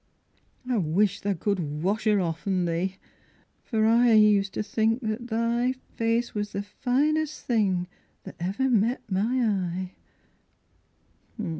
[0.67, 2.95] I wish tha could wesh 'er off'n thee,
[3.61, 7.85] For I used to think that thy Face was the finest thing
[8.23, 9.95] that iver Met my eye....